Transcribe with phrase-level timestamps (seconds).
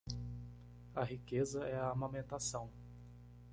[0.95, 2.71] A riqueza é a amamentação